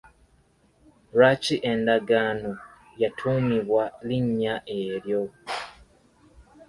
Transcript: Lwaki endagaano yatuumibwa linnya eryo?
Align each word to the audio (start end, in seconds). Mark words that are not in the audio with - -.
Lwaki 1.15 1.55
endagaano 1.71 2.51
yatuumibwa 3.01 3.83
linnya 4.07 4.55
eryo? 4.79 5.21